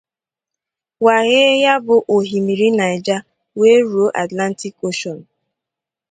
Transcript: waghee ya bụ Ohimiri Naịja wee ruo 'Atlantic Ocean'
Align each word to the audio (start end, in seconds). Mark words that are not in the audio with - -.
waghee 1.05 1.53
ya 1.63 1.73
bụ 1.85 1.95
Ohimiri 2.15 2.67
Naịja 2.77 3.17
wee 3.59 3.79
ruo 3.89 4.05
'Atlantic 4.13 4.73
Ocean' 4.87 5.21